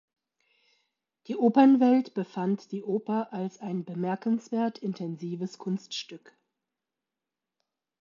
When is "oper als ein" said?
2.81-3.85